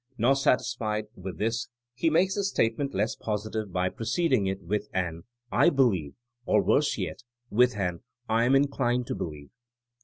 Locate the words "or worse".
6.47-6.97